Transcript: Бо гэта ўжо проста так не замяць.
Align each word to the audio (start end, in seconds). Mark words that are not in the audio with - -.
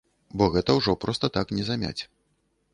Бо 0.41 0.47
гэта 0.55 0.77
ўжо 0.79 0.95
проста 1.05 1.31
так 1.37 1.55
не 1.61 1.69
замяць. 1.71 1.97